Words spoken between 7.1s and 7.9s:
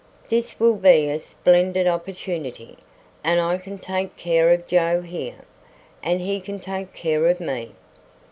of me."